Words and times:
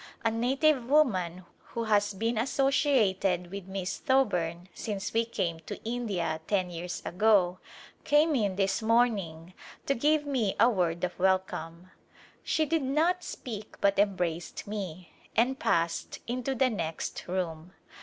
A 0.23 0.31
native 0.31 0.87
woman 0.89 1.45
who 1.65 1.83
has 1.83 2.15
been 2.15 2.35
associated 2.35 3.51
with 3.51 3.67
Miss 3.67 3.99
Thoburn 3.99 4.67
since 4.73 5.13
we 5.13 5.25
came 5.25 5.59
to 5.67 5.79
India 5.83 6.41
ten 6.47 6.71
years 6.71 7.03
ago 7.05 7.59
came 8.03 8.33
in 8.33 8.55
this 8.55 8.81
morning 8.81 9.53
to 9.85 9.93
give 9.93 10.25
me 10.25 10.55
a 10.59 10.71
word 10.71 11.03
of 11.03 11.19
welcome. 11.19 11.91
She 12.41 12.65
did 12.65 12.81
not 12.81 13.23
speak 13.23 13.79
but 13.79 13.99
embraced 13.99 14.65
me 14.65 15.11
and 15.35 15.59
passed 15.59 16.17
into 16.25 16.55
the 16.55 16.71
next 16.71 17.25
room. 17.27 17.73